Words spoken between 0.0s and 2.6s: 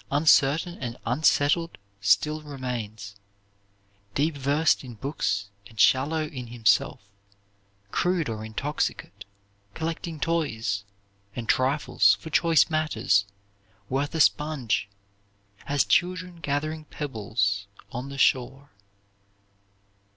Uncertain and unsettled still